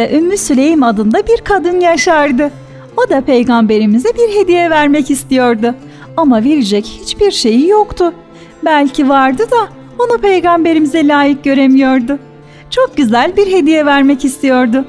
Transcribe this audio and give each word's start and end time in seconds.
Yine 0.00 0.10
de 0.10 0.16
Ümmü 0.16 0.36
Süleym 0.36 0.82
adında 0.82 1.26
bir 1.26 1.40
kadın 1.44 1.80
yaşardı. 1.80 2.50
O 2.96 3.10
da 3.10 3.20
peygamberimize 3.20 4.08
bir 4.08 4.40
hediye 4.40 4.70
vermek 4.70 5.10
istiyordu. 5.10 5.74
Ama 6.16 6.44
verecek 6.44 6.84
hiçbir 7.02 7.30
şeyi 7.30 7.68
yoktu. 7.68 8.14
Belki 8.64 9.08
vardı 9.08 9.42
da 9.50 9.68
onu 9.98 10.18
peygamberimize 10.18 11.08
layık 11.08 11.44
göremiyordu. 11.44 12.18
Çok 12.70 12.96
güzel 12.96 13.36
bir 13.36 13.52
hediye 13.52 13.86
vermek 13.86 14.24
istiyordu. 14.24 14.84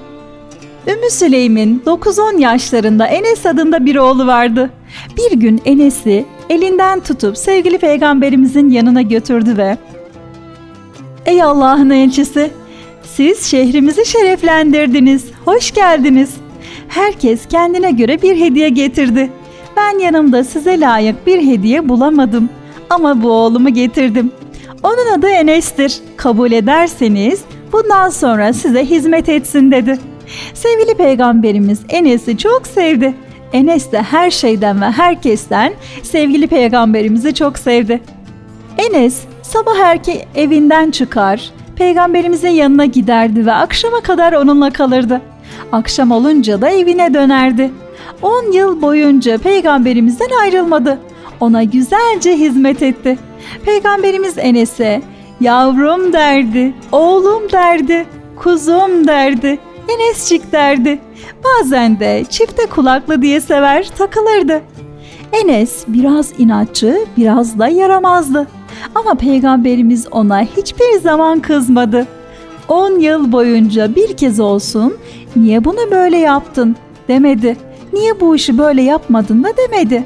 Ümmü 0.88 1.10
Süleym'in 1.10 1.84
9-10 1.86 2.40
yaşlarında 2.40 3.06
Enes 3.06 3.46
adında 3.46 3.86
bir 3.86 3.96
oğlu 3.96 4.28
vardı. 4.28 4.70
Bir 5.18 5.40
gün 5.40 5.62
Enes'i 5.66 6.26
elinden 6.50 7.00
tutup 7.00 7.38
sevgili 7.38 7.78
peygamberimizin 7.78 8.70
yanına 8.70 9.02
götürdü 9.02 9.58
ve 9.58 9.78
Ey 11.26 11.44
Allah'ın 11.44 11.90
elçisi! 11.90 12.61
Siz 13.22 13.46
şehrimizi 13.46 14.06
şereflendirdiniz. 14.06 15.26
Hoş 15.46 15.72
geldiniz. 15.72 16.36
Herkes 16.88 17.48
kendine 17.48 17.92
göre 17.92 18.22
bir 18.22 18.40
hediye 18.40 18.70
getirdi. 18.70 19.30
Ben 19.78 20.00
yanımda 20.00 20.44
size 20.44 20.80
layık 20.80 21.28
bir 21.28 21.48
hediye 21.48 21.90
bulamadım. 21.90 22.50
Ama 22.90 23.24
bu 23.24 23.32
oğlumu 23.32 23.70
getirdim. 23.70 24.32
Onun 24.84 25.20
adı 25.20 25.28
Enes'tir. 25.28 26.00
Kabul 26.18 26.52
ederseniz 26.52 27.42
bundan 27.72 28.10
sonra 28.10 28.54
size 28.54 28.86
hizmet 28.86 29.30
etsin 29.30 29.72
dedi. 29.72 30.00
Sevgili 30.54 30.98
peygamberimiz 30.98 31.80
Enes'i 31.90 32.38
çok 32.38 32.68
sevdi. 32.68 33.14
Enes 33.54 33.92
de 33.92 34.02
her 34.02 34.32
şeyden 34.32 34.82
ve 34.82 34.86
herkesten 34.86 35.74
sevgili 36.04 36.48
peygamberimizi 36.48 37.34
çok 37.34 37.60
sevdi. 37.60 38.02
Enes 38.78 39.20
sabah 39.42 39.78
erke 39.78 40.26
evinden 40.36 40.92
çıkar, 40.92 41.52
peygamberimizin 41.82 42.50
yanına 42.50 42.86
giderdi 42.86 43.46
ve 43.46 43.52
akşama 43.52 44.02
kadar 44.02 44.34
onunla 44.34 44.70
kalırdı. 44.70 45.22
Akşam 45.72 46.12
olunca 46.12 46.62
da 46.62 46.70
evine 46.70 47.14
dönerdi. 47.14 47.72
10 48.22 48.52
yıl 48.52 48.82
boyunca 48.82 49.38
peygamberimizden 49.38 50.30
ayrılmadı. 50.42 51.00
Ona 51.40 51.64
güzelce 51.64 52.38
hizmet 52.38 52.82
etti. 52.82 53.18
Peygamberimiz 53.66 54.38
Enes'e 54.38 55.02
yavrum 55.40 56.14
derdi, 56.14 56.74
oğlum 56.92 57.52
derdi, 57.52 58.06
kuzum 58.36 59.08
derdi, 59.08 59.60
Enescik 59.90 60.52
derdi. 60.52 61.00
Bazen 61.44 62.00
de 62.00 62.26
çifte 62.30 62.66
kulaklı 62.66 63.22
diye 63.22 63.42
sever 63.42 63.90
takılırdı. 63.98 64.62
Enes 65.34 65.84
biraz 65.88 66.32
inatçı, 66.38 67.06
biraz 67.18 67.60
da 67.60 67.68
yaramazdı. 67.68 68.48
Ama 68.96 69.16
peygamberimiz 69.16 70.08
ona 70.12 70.42
hiçbir 70.42 71.00
zaman 71.02 71.40
kızmadı. 71.40 72.08
10 72.68 73.00
yıl 73.00 73.32
boyunca 73.32 73.96
bir 73.96 74.18
kez 74.18 74.40
olsun 74.40 74.98
niye 75.36 75.66
bunu 75.66 75.92
böyle 75.92 76.18
yaptın 76.18 76.76
demedi. 77.08 77.58
Niye 77.94 78.20
bu 78.20 78.36
işi 78.36 78.58
böyle 78.58 78.82
yapmadın 78.82 79.44
da 79.44 79.50
demedi. 79.58 80.04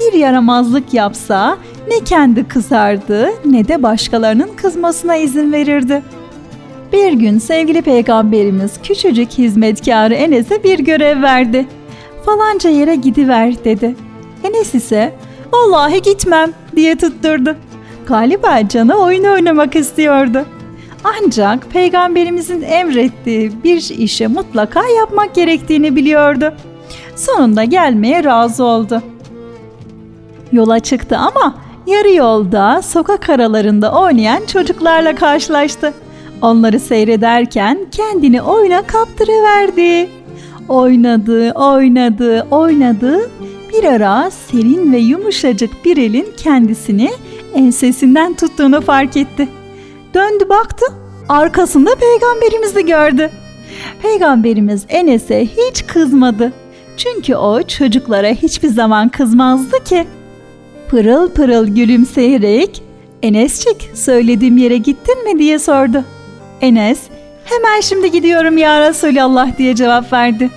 Bir 0.00 0.18
yaramazlık 0.18 0.94
yapsa 0.94 1.58
ne 1.88 2.00
kendi 2.04 2.48
kızardı 2.48 3.30
ne 3.44 3.68
de 3.68 3.82
başkalarının 3.82 4.50
kızmasına 4.56 5.16
izin 5.16 5.52
verirdi. 5.52 6.02
Bir 6.92 7.12
gün 7.12 7.38
sevgili 7.38 7.82
peygamberimiz 7.82 8.72
küçücük 8.82 9.30
hizmetkarı 9.30 10.14
Enes'e 10.14 10.64
bir 10.64 10.78
görev 10.78 11.22
verdi. 11.22 11.66
Falanca 12.24 12.70
yere 12.70 12.94
gidiver 12.94 13.64
dedi. 13.64 13.94
Enes 14.44 14.74
ise 14.74 15.14
vallahi 15.52 16.02
gitmem 16.02 16.52
diye 16.76 16.96
tutturdu. 16.96 17.56
Galiba 18.06 18.68
canı 18.68 18.94
oyun 18.94 19.24
oynamak 19.24 19.76
istiyordu. 19.76 20.44
Ancak 21.04 21.70
peygamberimizin 21.70 22.62
emrettiği 22.62 23.52
bir 23.64 23.90
işe 23.98 24.26
mutlaka 24.26 24.88
yapmak 24.88 25.34
gerektiğini 25.34 25.96
biliyordu. 25.96 26.54
Sonunda 27.16 27.64
gelmeye 27.64 28.24
razı 28.24 28.64
oldu. 28.64 29.02
Yola 30.52 30.80
çıktı 30.80 31.16
ama 31.16 31.54
yarı 31.86 32.14
yolda 32.14 32.82
sokak 32.82 33.30
aralarında 33.30 33.92
oynayan 33.92 34.46
çocuklarla 34.46 35.14
karşılaştı. 35.14 35.94
Onları 36.42 36.80
seyrederken 36.80 37.86
kendini 37.90 38.42
oyuna 38.42 38.82
kaptırıverdi. 38.82 40.10
Oynadı, 40.68 41.50
oynadı, 41.52 42.46
oynadı. 42.50 43.30
Bir 43.74 43.84
ara 43.84 44.30
serin 44.30 44.92
ve 44.92 44.98
yumuşacık 44.98 45.84
bir 45.84 45.96
elin 45.96 46.26
kendisini 46.36 47.10
ensesinden 47.54 48.34
tuttuğunu 48.34 48.80
fark 48.80 49.16
etti. 49.16 49.48
Döndü 50.14 50.48
baktı, 50.48 50.86
arkasında 51.28 51.90
peygamberimizi 51.94 52.86
gördü. 52.86 53.30
Peygamberimiz 54.02 54.84
Enes'e 54.88 55.46
hiç 55.46 55.86
kızmadı. 55.86 56.52
Çünkü 56.96 57.34
o 57.34 57.62
çocuklara 57.62 58.28
hiçbir 58.28 58.68
zaman 58.68 59.08
kızmazdı 59.08 59.84
ki. 59.84 60.06
Pırıl 60.88 61.30
pırıl 61.30 61.66
gülümseyerek 61.66 62.82
Enesçik 63.22 63.90
söylediğim 63.94 64.56
yere 64.56 64.76
gittin 64.76 65.24
mi 65.24 65.38
diye 65.38 65.58
sordu. 65.58 66.04
Enes 66.60 67.00
hemen 67.44 67.80
şimdi 67.80 68.10
gidiyorum 68.10 68.58
ya 68.58 68.88
Resulallah 68.88 69.58
diye 69.58 69.74
cevap 69.74 70.12
verdi. 70.12 70.50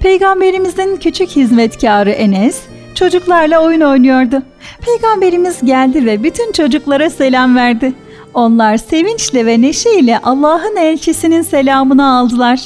Peygamberimizin 0.00 0.96
küçük 0.96 1.28
hizmetkarı 1.28 2.10
Enes 2.10 2.60
çocuklarla 2.94 3.64
oyun 3.64 3.80
oynuyordu. 3.80 4.42
Peygamberimiz 4.86 5.64
geldi 5.64 6.06
ve 6.06 6.22
bütün 6.22 6.52
çocuklara 6.52 7.10
selam 7.10 7.56
verdi. 7.56 7.92
Onlar 8.34 8.76
sevinçle 8.76 9.46
ve 9.46 9.60
neşeyle 9.60 10.18
Allah'ın 10.18 10.76
elçisinin 10.76 11.42
selamını 11.42 12.12
aldılar. 12.18 12.60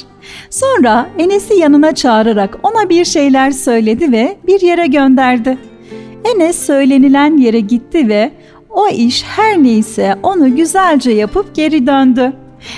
Sonra 0.49 1.09
Enes'i 1.17 1.53
yanına 1.53 1.95
çağırarak 1.95 2.57
ona 2.63 2.89
bir 2.89 3.05
şeyler 3.05 3.51
söyledi 3.51 4.11
ve 4.11 4.37
bir 4.47 4.61
yere 4.61 4.87
gönderdi. 4.87 5.57
Enes 6.35 6.65
söylenilen 6.65 7.37
yere 7.37 7.59
gitti 7.59 8.07
ve 8.09 8.31
o 8.69 8.89
iş 8.89 9.23
her 9.23 9.63
neyse 9.63 10.15
onu 10.23 10.55
güzelce 10.55 11.11
yapıp 11.11 11.55
geri 11.55 11.87
döndü. 11.87 12.33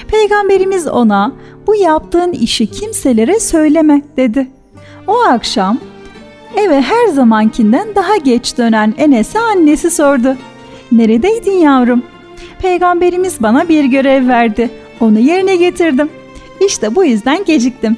Peygamberimiz 0.08 0.88
ona 0.88 1.34
bu 1.68 1.76
yaptığın 1.76 2.32
işi 2.32 2.68
kimselere 2.68 3.40
söyleme 3.40 4.02
dedi. 4.18 4.48
O 5.08 5.18
akşam 5.20 5.78
eve 6.56 6.82
her 6.82 7.08
zamankinden 7.08 7.96
daha 7.96 8.18
geç 8.18 8.58
dönen 8.58 8.94
Enes'e 8.98 9.40
annesi 9.40 9.92
sordu. 9.92 10.38
Neredeydin 10.92 11.58
yavrum? 11.58 12.04
Peygamberimiz 12.62 13.42
bana 13.42 13.70
bir 13.70 13.86
görev 13.86 14.28
verdi. 14.28 14.70
Onu 15.00 15.20
yerine 15.20 15.56
getirdim. 15.56 16.10
İşte 16.66 16.96
bu 16.96 17.06
yüzden 17.06 17.46
geciktim. 17.46 17.98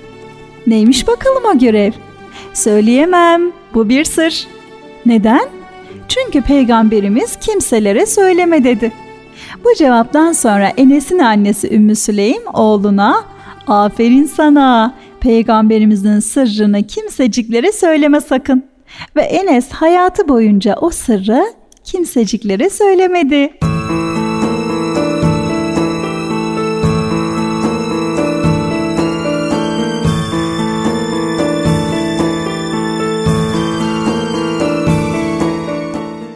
Neymiş 0.68 1.08
bakalım 1.08 1.44
o 1.56 1.60
görev? 1.60 1.92
Söyleyemem. 2.54 3.52
Bu 3.74 3.90
bir 3.90 4.04
sır. 4.06 4.48
Neden? 5.06 5.46
Çünkü 6.08 6.42
peygamberimiz 6.42 7.36
kimselere 7.40 8.06
söyleme 8.06 8.64
dedi. 8.64 8.92
Bu 9.64 9.76
cevaptan 9.78 10.32
sonra 10.32 10.68
Enes'in 10.78 11.20
annesi 11.20 11.76
Ümmü 11.76 11.96
Süleym 11.96 12.42
oğluna 12.54 13.24
aferin 13.68 14.26
sana 14.26 14.96
peygamberimizin 15.20 16.20
sırrını 16.20 16.84
kimseciklere 16.84 17.72
söyleme 17.72 18.22
sakın. 18.22 18.64
Ve 19.16 19.22
Enes 19.22 19.70
hayatı 19.70 20.28
boyunca 20.28 20.76
o 20.82 20.90
sırrı 20.90 21.44
kimseciklere 21.84 22.70
söylemedi. 22.70 23.54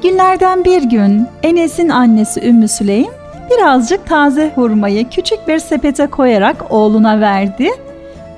Günlerden 0.04 0.66
bir 0.66 0.84
gün 0.84 1.28
Enes'in 1.44 1.90
annesi 1.90 2.48
Ümmü 2.48 2.68
Süleym 2.68 3.21
birazcık 3.52 4.08
taze 4.08 4.52
hurmayı 4.56 5.10
küçük 5.10 5.48
bir 5.48 5.60
sepete 5.60 6.08
koyarak 6.08 6.66
oğluna 6.70 7.20
verdi 7.20 7.70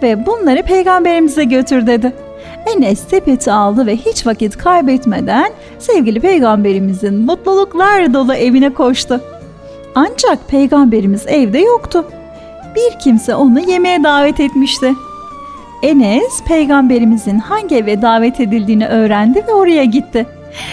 ve 0.02 0.26
bunları 0.26 0.64
peygamberimize 0.64 1.44
götür 1.44 1.88
dedi. 1.88 2.14
Enes 2.76 3.00
sepeti 3.00 3.52
aldı 3.52 3.86
ve 3.86 3.96
hiç 3.96 4.28
vakit 4.28 4.58
kaybetmeden 4.58 5.52
sevgili 5.80 6.20
peygamberimizin 6.20 7.16
mutluluklar 7.16 8.14
dolu 8.14 8.34
evine 8.34 8.74
koştu. 8.74 9.22
Ancak 9.96 10.48
peygamberimiz 10.48 11.28
evde 11.28 11.60
yoktu. 11.60 12.06
Bir 12.76 13.00
kimse 13.00 13.36
onu 13.36 13.60
yemeğe 13.60 14.04
davet 14.04 14.40
etmişti. 14.40 14.94
Enes 15.84 16.44
peygamberimizin 16.48 17.40
hangi 17.40 17.76
eve 17.76 18.02
davet 18.02 18.40
edildiğini 18.40 18.88
öğrendi 18.88 19.44
ve 19.48 19.54
oraya 19.54 19.84
gitti. 19.84 20.26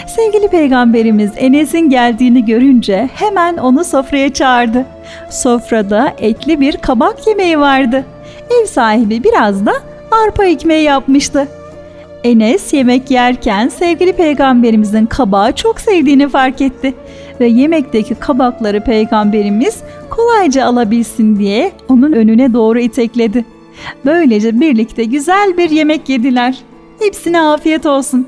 Sevgili 0.06 0.48
peygamberimiz 0.48 1.30
Enes'in 1.36 1.90
geldiğini 1.90 2.44
görünce 2.44 3.08
hemen 3.14 3.56
onu 3.56 3.84
sofraya 3.84 4.32
çağırdı. 4.32 4.86
Sofrada 5.30 6.14
etli 6.18 6.60
bir 6.60 6.76
kabak 6.76 7.26
yemeği 7.26 7.58
vardı. 7.58 8.04
Ev 8.50 8.66
sahibi 8.66 9.24
biraz 9.24 9.66
da 9.66 9.72
arpa 10.10 10.44
ekmeği 10.44 10.82
yapmıştı. 10.82 11.48
Enes 12.24 12.72
yemek 12.72 13.10
yerken 13.10 13.68
sevgili 13.68 14.12
peygamberimizin 14.12 15.06
kabağı 15.06 15.52
çok 15.52 15.80
sevdiğini 15.80 16.28
fark 16.28 16.60
etti 16.60 16.94
ve 17.40 17.46
yemekteki 17.46 18.14
kabakları 18.14 18.84
peygamberimiz 18.84 19.82
kolayca 20.10 20.64
alabilsin 20.64 21.38
diye 21.38 21.72
onun 21.88 22.12
önüne 22.12 22.52
doğru 22.52 22.80
itekledi. 22.80 23.44
Böylece 24.04 24.60
birlikte 24.60 25.04
güzel 25.04 25.56
bir 25.56 25.70
yemek 25.70 26.08
yediler. 26.08 26.58
Hepsine 26.98 27.40
afiyet 27.40 27.86
olsun. 27.86 28.26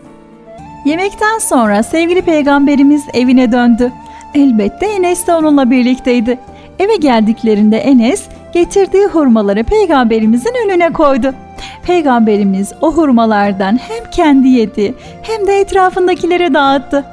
Yemekten 0.85 1.39
sonra 1.39 1.83
sevgili 1.83 2.23
peygamberimiz 2.23 3.05
evine 3.15 3.53
döndü. 3.53 3.93
Elbette 4.35 4.87
Enes 4.87 5.27
de 5.27 5.35
onunla 5.35 5.71
birlikteydi. 5.71 6.39
Eve 6.79 6.97
geldiklerinde 6.97 7.79
Enes 7.79 8.29
getirdiği 8.53 9.07
hurmaları 9.07 9.65
peygamberimizin 9.65 10.55
önüne 10.67 10.93
koydu. 10.93 11.35
Peygamberimiz 11.83 12.73
o 12.81 12.93
hurmalardan 12.93 13.81
hem 13.89 14.11
kendi 14.11 14.49
yedi 14.49 14.95
hem 15.23 15.47
de 15.47 15.61
etrafındakilere 15.61 16.55
dağıttı. 16.55 17.05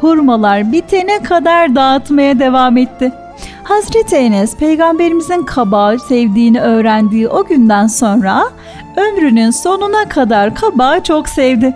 Hurmalar 0.00 0.72
bitene 0.72 1.22
kadar 1.22 1.74
dağıtmaya 1.74 2.38
devam 2.38 2.76
etti. 2.76 3.12
Hazreti 3.64 4.16
Enes 4.16 4.56
peygamberimizin 4.56 5.42
kabağı 5.42 5.98
sevdiğini 5.98 6.60
öğrendiği 6.60 7.28
o 7.28 7.44
günden 7.44 7.86
sonra 7.86 8.44
ömrünün 8.96 9.50
sonuna 9.50 10.08
kadar 10.08 10.54
kabağı 10.54 11.02
çok 11.02 11.28
sevdi. 11.28 11.74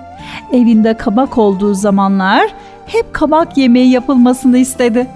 Evinde 0.53 0.95
kabak 0.95 1.39
olduğu 1.39 1.75
zamanlar 1.75 2.55
hep 2.87 3.15
kabak 3.15 3.57
yemeği 3.57 3.91
yapılmasını 3.91 4.59
istedi. 4.59 5.07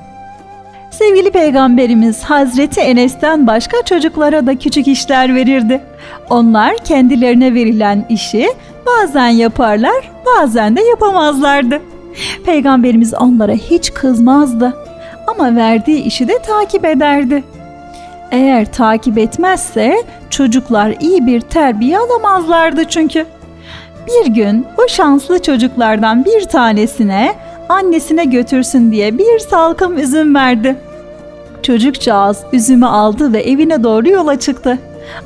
Sevgili 0.91 1.31
peygamberimiz 1.31 2.25
Hazreti 2.25 2.81
Enes'ten 2.81 3.47
başka 3.47 3.83
çocuklara 3.83 4.47
da 4.47 4.59
küçük 4.59 4.89
işler 4.89 5.35
verirdi. 5.35 5.81
Onlar 6.31 6.77
kendilerine 6.77 7.55
verilen 7.55 8.07
işi 8.09 8.49
bazen 8.87 9.29
yaparlar, 9.29 10.11
bazen 10.27 10.77
de 10.77 10.83
yapamazlardı. 10.83 11.81
Peygamberimiz 12.47 13.15
onlara 13.15 13.53
hiç 13.53 13.95
kızmazdı 13.95 14.77
ama 15.27 15.57
verdiği 15.57 16.03
işi 16.03 16.29
de 16.29 16.39
takip 16.39 16.85
ederdi. 16.85 17.45
Eğer 18.31 18.73
takip 18.73 19.19
etmezse 19.19 19.97
çocuklar 20.31 20.95
iyi 21.01 21.27
bir 21.27 21.41
terbiye 21.41 21.99
alamazlardı 21.99 22.85
çünkü. 22.85 23.27
Bir 24.07 24.27
gün 24.27 24.67
o 24.79 24.89
şanslı 24.89 25.43
çocuklardan 25.43 26.25
bir 26.25 26.45
tanesine 26.45 27.35
annesine 27.69 28.25
götürsün 28.25 28.93
diye 28.93 29.19
bir 29.19 29.39
salkım 29.39 29.99
üzüm 29.99 30.35
verdi. 30.35 30.77
Çocukcağız 31.63 32.43
üzümü 32.53 32.87
aldı 32.87 33.33
ve 33.33 33.43
evine 33.43 33.83
doğru 33.83 34.09
yola 34.09 34.39
çıktı. 34.39 34.79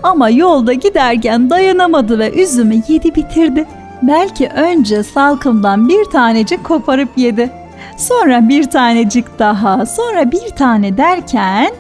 Ama 0.03 0.31
yolda 0.31 0.73
giderken 0.73 1.51
dayanamadı 1.51 2.19
ve 2.19 2.33
üzümü 2.33 2.75
yedi 2.89 3.15
bitirdi. 3.15 3.67
Belki 4.03 4.49
önce 4.49 5.03
salkımdan 5.03 5.89
bir 5.89 6.05
tanecik 6.05 6.65
koparıp 6.65 7.09
yedi. 7.17 7.51
Sonra 7.97 8.49
bir 8.49 8.71
tanecik 8.71 9.39
daha, 9.39 9.87
sonra 9.87 10.31
bir 10.31 10.49
tane 10.49 10.97
derken 10.97 11.71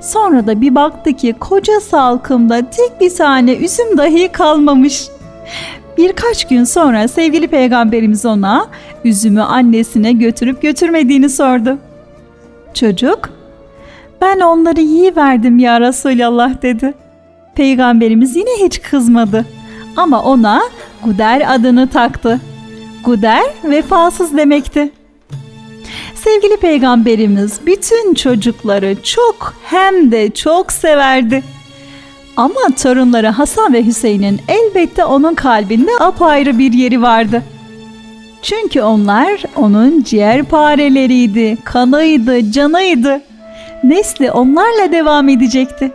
sonra 0.00 0.46
da 0.46 0.60
bir 0.60 0.74
baktı 0.74 1.12
ki 1.12 1.34
koca 1.40 1.80
salkımda 1.80 2.70
tek 2.70 3.00
bir 3.00 3.14
tane 3.14 3.54
üzüm 3.54 3.98
dahi 3.98 4.28
kalmamış. 4.28 5.08
Birkaç 5.96 6.48
gün 6.48 6.64
sonra 6.64 7.08
sevgili 7.08 7.48
peygamberimiz 7.48 8.26
ona 8.26 8.66
üzümü 9.04 9.42
annesine 9.42 10.12
götürüp 10.12 10.62
götürmediğini 10.62 11.30
sordu. 11.30 11.78
Çocuk, 12.74 13.30
ben 14.20 14.40
onları 14.40 14.80
iyi 14.80 15.16
verdim 15.16 15.58
ya 15.58 15.80
Resulallah 15.80 16.62
dedi. 16.62 16.94
Peygamberimiz 17.54 18.36
yine 18.36 18.50
hiç 18.64 18.82
kızmadı 18.82 19.46
ama 19.96 20.22
ona 20.22 20.62
Guder 21.04 21.54
adını 21.54 21.88
taktı. 21.88 22.40
Guder 23.04 23.42
vefasız 23.64 24.36
demekti. 24.36 24.92
Sevgili 26.14 26.56
peygamberimiz 26.56 27.60
bütün 27.66 28.14
çocukları 28.14 29.02
çok 29.02 29.54
hem 29.64 30.12
de 30.12 30.30
çok 30.30 30.72
severdi. 30.72 31.42
Ama 32.36 32.60
torunları 32.82 33.28
Hasan 33.28 33.72
ve 33.72 33.86
Hüseyin'in 33.86 34.40
elbette 34.48 35.04
onun 35.04 35.34
kalbinde 35.34 35.90
apayrı 36.00 36.58
bir 36.58 36.72
yeri 36.72 37.02
vardı. 37.02 37.42
Çünkü 38.42 38.82
onlar 38.82 39.42
onun 39.56 40.02
ciğer 40.02 40.42
pareleriydi, 40.42 41.58
kanıydı, 41.64 42.52
canıydı. 42.52 43.20
Nesli 43.84 44.30
onlarla 44.30 44.92
devam 44.92 45.28
edecekti. 45.28 45.92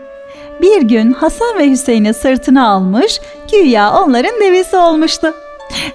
Bir 0.61 0.81
gün 0.81 1.13
Hasan 1.13 1.57
ve 1.57 1.69
Hüseyin'i 1.69 2.13
sırtına 2.13 2.67
almış, 2.67 3.19
güya 3.51 3.93
onların 3.93 4.41
devesi 4.41 4.77
olmuştu. 4.77 5.33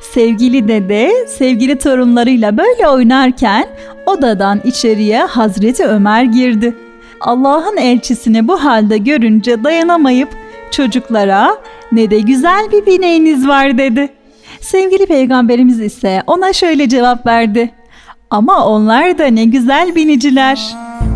Sevgili 0.01 0.69
dede, 0.69 1.27
sevgili 1.29 1.79
torunlarıyla 1.79 2.59
böyle 2.59 2.89
oynarken 2.89 3.67
odadan 4.07 4.61
içeriye 4.65 5.25
Hazreti 5.25 5.87
Ömer 5.87 6.23
girdi. 6.23 6.75
Allah'ın 7.21 7.77
elçisini 7.77 8.49
bu 8.49 8.65
halde 8.65 8.99
görünce 8.99 9.65
dayanamayıp 9.65 10.29
çocuklara 10.71 11.57
ne 11.93 12.11
de 12.11 12.21
güzel 12.21 12.73
bir 12.73 12.87
bineğiniz 12.87 13.49
var 13.49 13.79
dedi. 13.79 14.09
Sevgili 14.61 15.07
peygamberimiz 15.07 15.81
ise 15.81 16.23
ona 16.27 16.53
şöyle 16.53 16.89
cevap 16.89 17.27
verdi. 17.27 17.71
Ama 18.31 18.67
onlar 18.67 19.19
da 19.19 19.27
ne 19.27 19.45
güzel 19.45 19.95
biniciler.'' 19.95 21.16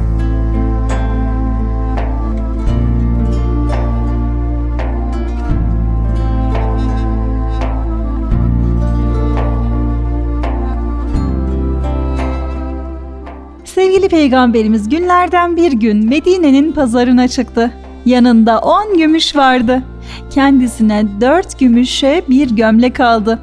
Sevgili 13.75 14.09
peygamberimiz 14.09 14.89
günlerden 14.89 15.57
bir 15.57 15.73
gün 15.73 16.09
Medine'nin 16.09 16.73
pazarına 16.73 17.29
çıktı. 17.29 17.73
Yanında 18.07 18.59
on 18.59 18.99
gümüş 18.99 19.37
vardı. 19.37 19.83
Kendisine 20.31 21.07
dört 21.21 21.59
gümüşe 21.59 22.23
bir 22.29 22.51
gömlek 22.51 23.01
aldı. 23.01 23.39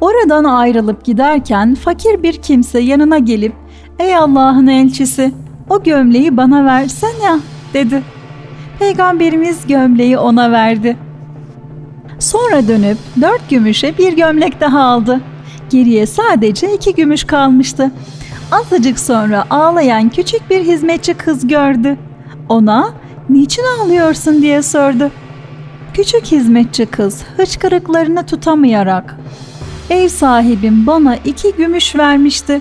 Oradan 0.00 0.44
ayrılıp 0.44 1.04
giderken 1.04 1.74
fakir 1.74 2.22
bir 2.22 2.32
kimse 2.32 2.78
yanına 2.78 3.18
gelip 3.18 3.52
''Ey 3.98 4.16
Allah'ın 4.16 4.66
elçisi 4.66 5.32
o 5.70 5.82
gömleği 5.82 6.36
bana 6.36 6.64
versene'' 6.64 7.40
dedi. 7.74 8.02
Peygamberimiz 8.78 9.66
gömleği 9.66 10.18
ona 10.18 10.50
verdi. 10.50 10.96
Sonra 12.18 12.68
dönüp 12.68 12.98
dört 13.20 13.50
gümüşe 13.50 13.98
bir 13.98 14.16
gömlek 14.16 14.60
daha 14.60 14.82
aldı. 14.82 15.20
Geriye 15.70 16.06
sadece 16.06 16.74
iki 16.74 16.94
gümüş 16.94 17.24
kalmıştı. 17.24 17.90
Azıcık 18.52 19.00
sonra 19.00 19.44
ağlayan 19.50 20.08
küçük 20.08 20.50
bir 20.50 20.64
hizmetçi 20.64 21.14
kız 21.14 21.48
gördü. 21.48 21.96
Ona 22.48 22.94
niçin 23.28 23.62
ağlıyorsun 23.78 24.42
diye 24.42 24.62
sordu. 24.62 25.10
Küçük 25.94 26.24
hizmetçi 26.24 26.86
kız 26.86 27.24
hıçkırıklarını 27.36 28.26
tutamayarak 28.26 29.16
ev 29.90 30.08
sahibim 30.08 30.86
bana 30.86 31.16
iki 31.16 31.52
gümüş 31.56 31.96
vermişti. 31.96 32.60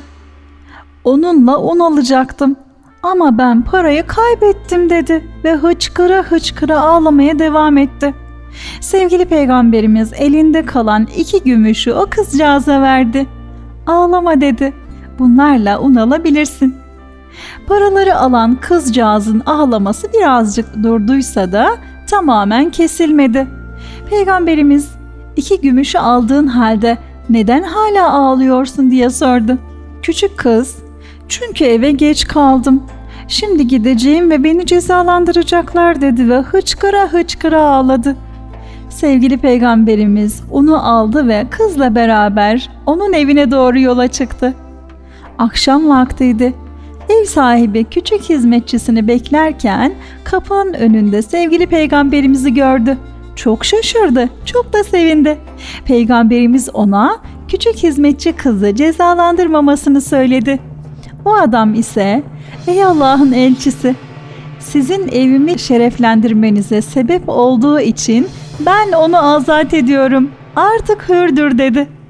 Onunla 1.04 1.60
un 1.60 1.80
alacaktım 1.80 2.56
ama 3.04 3.38
ben 3.38 3.62
parayı 3.62 4.08
kaybettim 4.08 4.90
dedi 4.90 5.28
ve 5.44 5.56
hıçkıra 5.56 6.24
hıçkıra 6.24 6.80
ağlamaya 6.80 7.40
devam 7.40 7.78
etti. 7.78 8.14
Sevgili 8.82 9.26
peygamberimiz 9.26 10.14
elinde 10.14 10.66
kalan 10.66 11.08
iki 11.18 11.44
gümüşü 11.44 11.94
o 11.94 12.06
kızcağıza 12.10 12.82
verdi. 12.82 13.28
Ağlama 13.88 14.42
dedi 14.42 14.74
bunlarla 15.22 15.80
un 15.80 15.96
alabilirsin. 15.96 16.76
Paraları 17.68 18.18
alan 18.18 18.56
kızcağızın 18.56 19.40
ağlaması 19.46 20.08
birazcık 20.14 20.84
durduysa 20.84 21.52
da 21.52 21.70
tamamen 22.10 22.70
kesilmedi. 22.70 23.48
Peygamberimiz 24.10 24.92
iki 25.36 25.62
gümüşü 25.62 25.98
aldığın 25.98 26.48
halde 26.48 26.98
neden 27.30 27.64
hala 27.64 28.14
ağlıyorsun 28.14 28.92
diye 28.92 29.10
sordu. 29.10 29.58
Küçük 30.02 30.38
kız, 30.38 30.76
çünkü 31.28 31.66
eve 31.66 31.92
geç 31.92 32.28
kaldım. 32.28 32.84
Şimdi 33.28 33.68
gideceğim 33.68 34.32
ve 34.32 34.44
beni 34.44 34.66
cezalandıracaklar 34.66 36.02
dedi 36.02 36.30
ve 36.30 36.38
hıçkıra 36.38 37.08
hıçkıra 37.08 37.62
ağladı. 37.62 38.16
Sevgili 38.90 39.38
peygamberimiz 39.38 40.44
onu 40.52 40.88
aldı 40.90 41.28
ve 41.28 41.46
kızla 41.50 41.96
beraber 41.96 42.70
onun 42.86 43.14
evine 43.14 43.52
doğru 43.52 43.80
yola 43.80 44.08
çıktı. 44.08 44.54
Akşam 45.42 45.90
vaktiydi. 45.90 46.54
Ev 47.10 47.26
sahibi 47.26 47.84
küçük 47.84 48.22
hizmetçisini 48.22 49.08
beklerken 49.08 49.94
kapının 50.24 50.74
önünde 50.74 51.22
sevgili 51.22 51.68
peygamberimizi 51.68 52.54
gördü. 52.54 52.98
Çok 53.36 53.66
şaşırdı, 53.66 54.30
çok 54.46 54.74
da 54.74 54.84
sevindi. 54.84 55.38
Peygamberimiz 55.86 56.70
ona 56.74 57.18
küçük 57.48 57.76
hizmetçi 57.76 58.34
kızı 58.34 58.76
cezalandırmamasını 58.76 60.02
söyledi. 60.02 60.60
O 61.26 61.34
adam 61.34 61.74
ise 61.74 62.24
ey 62.68 62.84
Allah'ın 62.84 63.32
elçisi 63.32 63.96
sizin 64.60 65.08
evimi 65.08 65.60
şereflendirmenize 65.60 66.82
sebep 66.82 67.30
olduğu 67.30 67.80
için 67.80 68.28
ben 68.60 68.92
onu 68.92 69.34
azat 69.34 69.74
ediyorum. 69.74 70.32
Artık 70.56 71.10
hürdür 71.10 71.58
dedi.'' 71.58 72.01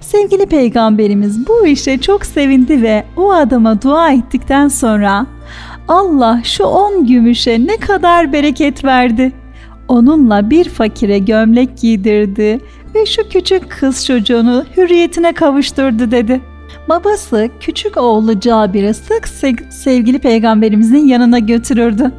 Sevgili 0.00 0.46
peygamberimiz 0.46 1.48
bu 1.48 1.66
işe 1.66 1.98
çok 1.98 2.26
sevindi 2.26 2.82
ve 2.82 3.04
o 3.16 3.32
adama 3.32 3.82
dua 3.82 4.12
ettikten 4.12 4.68
sonra 4.68 5.26
Allah 5.88 6.40
şu 6.44 6.64
on 6.64 7.06
gümüşe 7.06 7.66
ne 7.66 7.76
kadar 7.76 8.32
bereket 8.32 8.84
verdi. 8.84 9.32
Onunla 9.88 10.50
bir 10.50 10.68
fakire 10.68 11.18
gömlek 11.18 11.78
giydirdi 11.80 12.60
ve 12.94 13.06
şu 13.06 13.28
küçük 13.28 13.70
kız 13.70 14.06
çocuğunu 14.06 14.64
hürriyetine 14.76 15.32
kavuşturdu 15.32 16.10
dedi. 16.10 16.40
Babası 16.88 17.50
küçük 17.60 17.96
oğlu 17.96 18.40
Cabir'i 18.40 18.94
sık 18.94 19.28
sık 19.28 19.72
sevgili 19.72 20.18
peygamberimizin 20.18 21.06
yanına 21.06 21.38
götürürdü. 21.38 22.12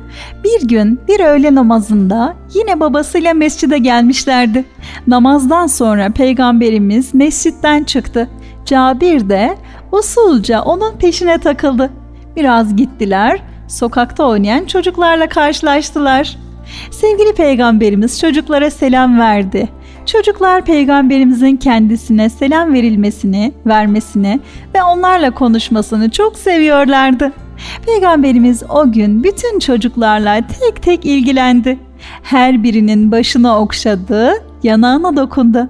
Bir 0.44 0.68
gün 0.68 1.00
bir 1.08 1.20
öğle 1.20 1.56
namazında 1.56 2.36
yine 2.54 2.80
babasıyla 2.80 3.34
mescide 3.34 3.78
gelmişlerdi. 3.78 4.66
Namazdan 5.08 5.68
sonra 5.68 6.10
peygamberimiz 6.10 7.14
mescitten 7.14 7.84
çıktı. 7.84 8.30
Cabir 8.66 9.30
de 9.30 9.58
usulca 9.92 10.62
onun 10.62 10.98
peşine 10.98 11.38
takıldı. 11.38 11.90
Biraz 12.36 12.76
gittiler, 12.76 13.40
sokakta 13.68 14.24
oynayan 14.24 14.66
çocuklarla 14.66 15.30
karşılaştılar. 15.30 16.38
Sevgili 16.92 17.34
peygamberimiz 17.34 18.20
çocuklara 18.20 18.72
selam 18.72 19.20
verdi. 19.20 19.70
Çocuklar 20.08 20.66
peygamberimizin 20.66 21.58
kendisine 21.58 22.30
selam 22.30 22.74
verilmesini, 22.74 23.54
vermesini 23.66 24.40
ve 24.76 24.84
onlarla 24.84 25.32
konuşmasını 25.32 26.10
çok 26.10 26.38
seviyorlardı. 26.38 27.32
Peygamberimiz 27.86 28.64
o 28.70 28.92
gün 28.92 29.24
bütün 29.24 29.60
çocuklarla 29.60 30.42
tek 30.60 30.84
tek 30.84 31.06
ilgilendi. 31.06 31.80
Her 32.24 32.64
birinin 32.64 33.12
başına 33.12 33.60
okşadı, 33.60 34.34
yanağına 34.64 35.18
dokundu. 35.18 35.70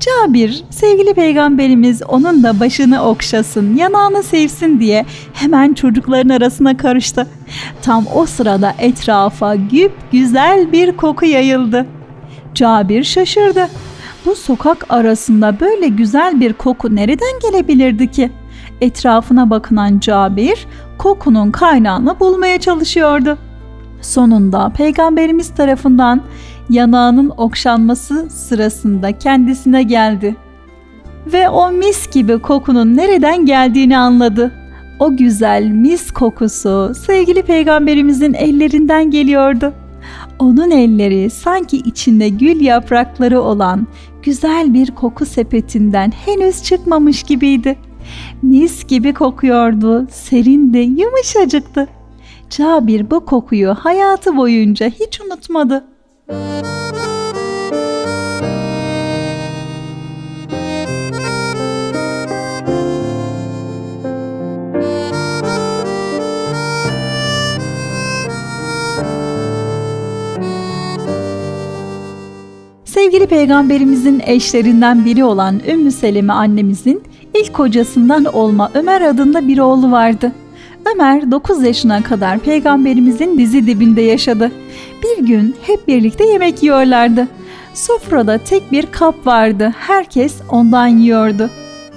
Cabir, 0.00 0.64
sevgili 0.70 1.14
peygamberimiz 1.14 2.02
onun 2.02 2.42
da 2.42 2.60
başını 2.60 3.02
okşasın, 3.02 3.76
yanağını 3.76 4.22
sevsin 4.22 4.80
diye 4.80 5.06
hemen 5.32 5.74
çocukların 5.74 6.28
arasına 6.28 6.76
karıştı. 6.76 7.26
Tam 7.82 8.04
o 8.14 8.26
sırada 8.26 8.74
etrafa 8.78 9.54
güp 9.54 9.92
güzel 10.12 10.72
bir 10.72 10.96
koku 10.96 11.26
yayıldı. 11.26 11.86
Cabir 12.56 13.04
şaşırdı. 13.04 13.68
Bu 14.26 14.34
sokak 14.34 14.86
arasında 14.88 15.60
böyle 15.60 15.88
güzel 15.88 16.40
bir 16.40 16.52
koku 16.52 16.96
nereden 16.96 17.38
gelebilirdi 17.42 18.10
ki? 18.10 18.30
Etrafına 18.80 19.50
bakınan 19.50 19.98
Cabir 19.98 20.66
kokunun 20.98 21.50
kaynağını 21.50 22.20
bulmaya 22.20 22.60
çalışıyordu. 22.60 23.38
Sonunda 24.00 24.72
peygamberimiz 24.76 25.54
tarafından 25.54 26.22
yanağının 26.70 27.32
okşanması 27.36 28.30
sırasında 28.30 29.18
kendisine 29.18 29.82
geldi. 29.82 30.36
Ve 31.26 31.48
o 31.48 31.70
mis 31.70 32.10
gibi 32.10 32.38
kokunun 32.38 32.96
nereden 32.96 33.46
geldiğini 33.46 33.98
anladı. 33.98 34.52
O 34.98 35.16
güzel 35.16 35.66
mis 35.66 36.10
kokusu 36.10 36.92
sevgili 37.06 37.42
peygamberimizin 37.42 38.34
ellerinden 38.34 39.10
geliyordu. 39.10 39.72
Onun 40.38 40.70
elleri 40.70 41.30
sanki 41.30 41.76
içinde 41.76 42.28
gül 42.28 42.60
yaprakları 42.60 43.40
olan 43.40 43.86
güzel 44.22 44.74
bir 44.74 44.90
koku 44.90 45.26
sepetinden 45.26 46.10
henüz 46.10 46.62
çıkmamış 46.62 47.22
gibiydi. 47.22 47.78
Mis 48.42 48.86
gibi 48.86 49.14
kokuyordu, 49.14 50.06
serindi, 50.10 50.78
yumuşacıktı. 50.78 51.88
Cabir 52.50 53.10
bu 53.10 53.24
kokuyu 53.24 53.74
hayatı 53.74 54.36
boyunca 54.36 54.88
hiç 54.88 55.20
unutmadı. 55.20 55.84
Sevgili 73.16 73.28
peygamberimizin 73.30 74.22
eşlerinden 74.26 75.04
biri 75.04 75.24
olan 75.24 75.60
Ümmü 75.68 75.92
Seleme 75.92 76.32
annemizin 76.32 77.02
ilk 77.34 77.54
kocasından 77.54 78.24
olma 78.24 78.70
Ömer 78.74 79.00
adında 79.00 79.48
bir 79.48 79.58
oğlu 79.58 79.90
vardı. 79.90 80.32
Ömer 80.94 81.30
9 81.30 81.64
yaşına 81.64 82.02
kadar 82.02 82.38
peygamberimizin 82.38 83.38
dizi 83.38 83.66
dibinde 83.66 84.00
yaşadı. 84.00 84.52
Bir 85.02 85.26
gün 85.26 85.54
hep 85.62 85.88
birlikte 85.88 86.24
yemek 86.24 86.62
yiyorlardı. 86.62 87.28
Sofrada 87.74 88.38
tek 88.38 88.72
bir 88.72 88.86
kap 88.86 89.26
vardı. 89.26 89.74
Herkes 89.78 90.34
ondan 90.50 90.86
yiyordu. 90.86 91.50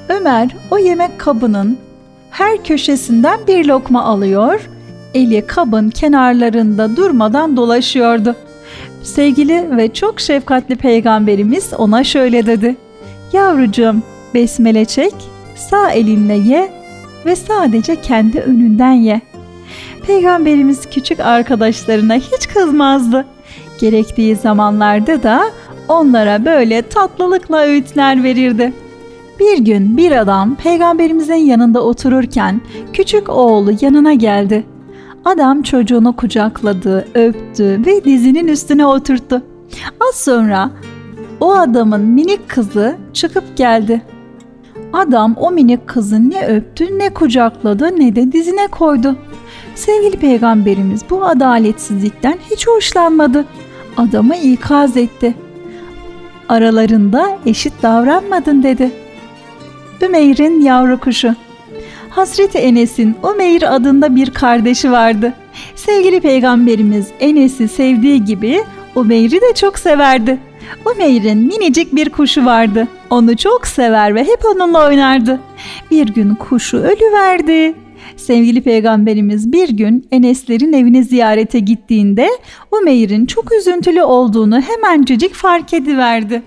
Ömer 0.09 0.55
o 0.71 0.77
yemek 0.77 1.19
kabının 1.19 1.77
her 2.31 2.63
köşesinden 2.63 3.39
bir 3.47 3.65
lokma 3.65 4.03
alıyor, 4.03 4.69
eli 5.13 5.47
kabın 5.47 5.89
kenarlarında 5.89 6.95
durmadan 6.95 7.57
dolaşıyordu. 7.57 8.35
Sevgili 9.03 9.77
ve 9.77 9.94
çok 9.94 10.20
şefkatli 10.20 10.75
peygamberimiz 10.75 11.74
ona 11.77 12.03
şöyle 12.03 12.46
dedi. 12.46 12.75
Yavrucuğum 13.34 13.96
besmele 14.34 14.86
çek, 14.86 15.13
sağ 15.56 15.91
elinle 15.91 16.34
ye 16.34 16.72
ve 17.25 17.36
sadece 17.36 18.01
kendi 18.01 18.39
önünden 18.39 18.91
ye. 18.91 19.22
Peygamberimiz 20.08 20.89
küçük 20.89 21.20
arkadaşlarına 21.20 22.15
hiç 22.15 22.48
kızmazdı. 22.48 23.25
Gerektiği 23.79 24.36
zamanlarda 24.36 25.24
da 25.24 25.44
onlara 25.88 26.46
böyle 26.46 26.82
tatlılıkla 26.82 27.58
öğütler 27.58 28.24
verirdi. 28.24 28.74
Bir 29.39 29.58
gün 29.58 29.98
bir 29.98 30.12
adam 30.12 30.56
peygamberimizin 30.56 31.34
yanında 31.34 31.84
otururken 31.84 32.62
küçük 32.94 33.29
oğlu 33.29 33.72
yanına 33.82 34.13
geldi. 34.13 34.65
Adam 35.25 35.61
çocuğunu 35.61 36.15
kucakladı, 36.15 37.07
öptü 37.15 37.81
ve 37.85 38.03
dizinin 38.03 38.47
üstüne 38.47 38.85
oturttu. 38.85 39.41
Az 40.09 40.15
sonra 40.15 40.71
o 41.39 41.51
adamın 41.51 42.01
minik 42.01 42.49
kızı 42.49 42.97
çıkıp 43.13 43.57
geldi. 43.57 44.01
Adam 44.93 45.35
o 45.38 45.51
minik 45.51 45.88
kızı 45.88 46.29
ne 46.29 46.47
öptü, 46.47 46.99
ne 46.99 47.13
kucakladı, 47.13 47.99
ne 47.99 48.15
de 48.15 48.31
dizine 48.31 48.67
koydu. 48.67 49.15
Sevgili 49.75 50.19
peygamberimiz 50.19 51.01
bu 51.09 51.25
adaletsizlikten 51.25 52.38
hiç 52.51 52.67
hoşlanmadı. 52.67 53.45
Adamı 53.97 54.35
ikaz 54.35 54.97
etti. 54.97 55.35
Aralarında 56.49 57.38
eşit 57.45 57.73
davranmadın 57.83 58.63
dedi. 58.63 58.91
Ümeyr'in 60.01 60.61
yavru 60.61 60.99
kuşu. 60.99 61.35
Hazreti 62.19 62.57
Enes'in 62.57 63.15
Umeyr 63.23 63.75
adında 63.75 64.15
bir 64.15 64.29
kardeşi 64.29 64.91
vardı. 64.91 65.33
Sevgili 65.75 66.21
peygamberimiz 66.21 67.07
Enes'i 67.19 67.67
sevdiği 67.67 68.25
gibi 68.25 68.61
Umeyr'i 68.95 69.41
de 69.41 69.53
çok 69.55 69.79
severdi. 69.79 70.38
Umeyr'in 70.85 71.38
minicik 71.38 71.95
bir 71.95 72.09
kuşu 72.09 72.45
vardı. 72.45 72.88
Onu 73.09 73.38
çok 73.38 73.67
sever 73.67 74.15
ve 74.15 74.23
hep 74.23 74.45
onunla 74.45 74.88
oynardı. 74.88 75.39
Bir 75.91 76.07
gün 76.07 76.35
kuşu 76.35 76.77
ölüverdi. 76.77 77.75
Sevgili 78.17 78.61
peygamberimiz 78.61 79.51
bir 79.51 79.69
gün 79.69 80.07
Eneslerin 80.11 80.73
evine 80.73 81.03
ziyarete 81.03 81.59
gittiğinde 81.59 82.29
Umeyr'in 82.71 83.25
çok 83.25 83.53
üzüntülü 83.53 84.03
olduğunu 84.03 84.61
hemencecik 84.61 85.33
fark 85.33 85.73
ediverdi. 85.73 86.41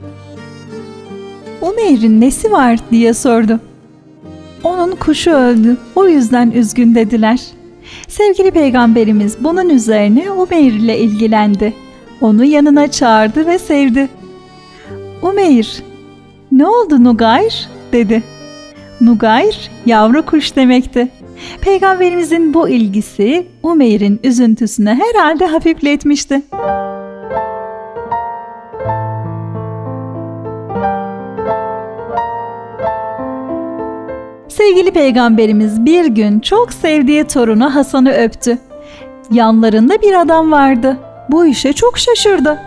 Umeyr'in 1.61 2.21
nesi 2.21 2.53
var 2.53 2.79
diye 2.91 3.15
sordu. 3.15 3.61
Onun 4.65 4.91
kuşu 4.91 5.31
öldü. 5.31 5.77
O 5.95 6.09
yüzden 6.09 6.51
üzgün 6.51 6.95
dediler. 6.95 7.41
Sevgili 8.09 8.51
peygamberimiz 8.51 9.37
bunun 9.45 9.69
üzerine 9.69 10.31
Umeyr 10.31 10.73
ile 10.73 10.99
ilgilendi. 10.99 11.75
Onu 12.21 12.45
yanına 12.45 12.91
çağırdı 12.91 13.47
ve 13.47 13.59
sevdi. 13.59 14.09
Umeyr, 15.23 15.83
ne 16.53 16.67
oldu 16.67 17.05
Nugayr? 17.05 17.69
dedi. 17.93 18.23
Nugayr, 19.01 19.71
yavru 19.87 20.27
kuş 20.27 20.57
demekti. 20.57 21.09
Peygamberimizin 21.61 22.55
bu 22.55 22.69
ilgisi 22.69 23.47
Umeyr'in 23.63 24.21
üzüntüsünü 24.25 24.91
herhalde 24.91 25.47
hafifletmişti. 25.47 26.43
Sevgili 34.63 34.91
peygamberimiz 34.91 35.85
bir 35.85 36.07
gün 36.07 36.41
çok 36.41 36.73
sevdiği 36.73 37.25
torunu 37.25 37.75
Hasan'ı 37.75 38.13
öptü. 38.13 38.59
Yanlarında 39.31 40.03
bir 40.03 40.21
adam 40.21 40.53
vardı. 40.53 40.97
Bu 41.31 41.47
işe 41.47 41.73
çok 41.73 41.99
şaşırdı. 41.99 42.59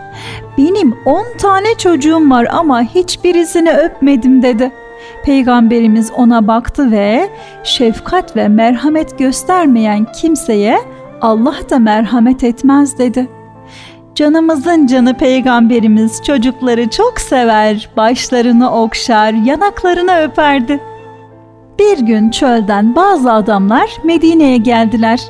Benim 0.58 0.94
on 1.04 1.24
tane 1.38 1.74
çocuğum 1.78 2.30
var 2.30 2.46
ama 2.50 2.82
hiçbirisini 2.82 3.70
öpmedim 3.72 4.42
dedi. 4.42 4.72
Peygamberimiz 5.24 6.10
ona 6.16 6.48
baktı 6.48 6.90
ve 6.90 7.28
şefkat 7.64 8.36
ve 8.36 8.48
merhamet 8.48 9.18
göstermeyen 9.18 10.06
kimseye 10.12 10.78
Allah 11.20 11.56
da 11.70 11.78
merhamet 11.78 12.44
etmez 12.44 12.98
dedi. 12.98 13.28
Canımızın 14.14 14.86
canı 14.86 15.14
peygamberimiz 15.14 16.22
çocukları 16.22 16.90
çok 16.90 17.20
sever, 17.20 17.88
başlarını 17.96 18.72
okşar, 18.82 19.32
yanaklarını 19.32 20.22
öperdi. 20.22 20.80
Bir 21.78 21.98
gün 21.98 22.30
çölden 22.30 22.96
bazı 22.96 23.32
adamlar 23.32 23.90
Medine'ye 24.04 24.56
geldiler. 24.56 25.20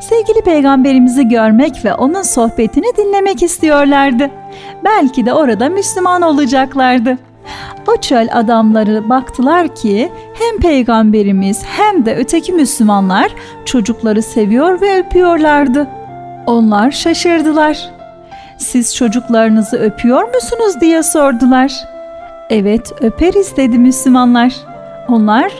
Sevgili 0.00 0.42
peygamberimizi 0.44 1.28
görmek 1.28 1.84
ve 1.84 1.94
onun 1.94 2.22
sohbetini 2.22 2.96
dinlemek 2.96 3.42
istiyorlardı. 3.42 4.30
Belki 4.84 5.26
de 5.26 5.32
orada 5.32 5.68
Müslüman 5.68 6.22
olacaklardı. 6.22 7.18
O 7.88 7.96
çöl 7.96 8.28
adamları 8.32 9.08
baktılar 9.08 9.74
ki 9.74 10.12
hem 10.38 10.60
peygamberimiz 10.60 11.62
hem 11.64 12.06
de 12.06 12.16
öteki 12.16 12.52
Müslümanlar 12.52 13.32
çocukları 13.64 14.22
seviyor 14.22 14.80
ve 14.80 14.98
öpüyorlardı. 14.98 15.88
Onlar 16.46 16.90
şaşırdılar. 16.90 17.90
Siz 18.58 18.96
çocuklarınızı 18.96 19.76
öpüyor 19.76 20.34
musunuz 20.34 20.80
diye 20.80 21.02
sordular. 21.02 21.72
Evet 22.50 22.92
öperiz 23.00 23.56
dedi 23.56 23.78
Müslümanlar. 23.78 24.54
Onlar 25.08 25.52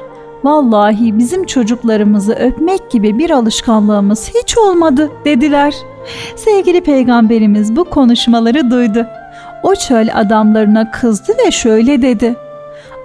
vallahi 0.44 1.18
bizim 1.18 1.44
çocuklarımızı 1.44 2.34
öpmek 2.34 2.90
gibi 2.90 3.18
bir 3.18 3.30
alışkanlığımız 3.30 4.30
hiç 4.34 4.58
olmadı 4.58 5.10
dediler. 5.24 5.74
Sevgili 6.36 6.80
peygamberimiz 6.80 7.76
bu 7.76 7.84
konuşmaları 7.84 8.70
duydu. 8.70 9.06
O 9.62 9.74
çöl 9.74 10.08
adamlarına 10.14 10.90
kızdı 10.90 11.32
ve 11.46 11.50
şöyle 11.50 12.02
dedi. 12.02 12.36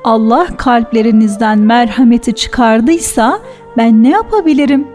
Allah 0.03 0.47
kalplerinizden 0.57 1.59
merhameti 1.59 2.35
çıkardıysa 2.35 3.39
ben 3.77 4.03
ne 4.03 4.09
yapabilirim? 4.09 4.87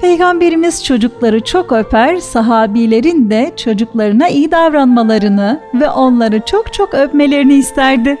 Peygamberimiz 0.00 0.84
çocukları 0.84 1.40
çok 1.40 1.72
öper, 1.72 2.16
sahabilerin 2.16 3.30
de 3.30 3.52
çocuklarına 3.56 4.28
iyi 4.28 4.50
davranmalarını 4.50 5.60
ve 5.74 5.90
onları 5.90 6.40
çok 6.40 6.72
çok 6.72 6.94
öpmelerini 6.94 7.54
isterdi. 7.54 8.18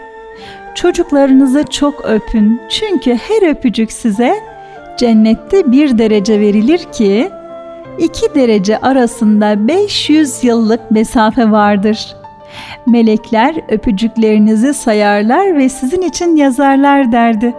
Çocuklarınızı 0.74 1.64
çok 1.70 2.04
öpün 2.04 2.60
çünkü 2.68 3.14
her 3.14 3.50
öpücük 3.50 3.92
size 3.92 4.34
cennette 4.96 5.72
bir 5.72 5.98
derece 5.98 6.40
verilir 6.40 6.78
ki 6.92 7.30
iki 7.98 8.34
derece 8.34 8.78
arasında 8.78 9.68
500 9.68 10.44
yıllık 10.44 10.90
mesafe 10.90 11.50
vardır. 11.50 12.16
Melekler 12.86 13.54
öpücüklerinizi 13.68 14.74
sayarlar 14.74 15.56
ve 15.56 15.68
sizin 15.68 16.02
için 16.02 16.36
yazarlar 16.36 17.12
derdi. 17.12 17.54